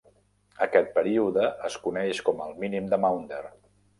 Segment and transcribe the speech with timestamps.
[0.65, 3.45] Aquest període es coneix com el mínim de Maunder.